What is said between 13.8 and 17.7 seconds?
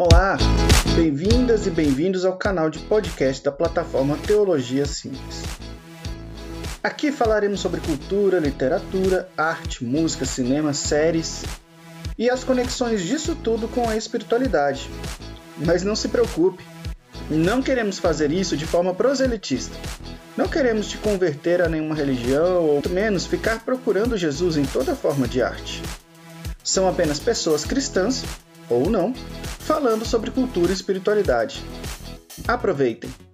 a espiritualidade. Mas não se preocupe, não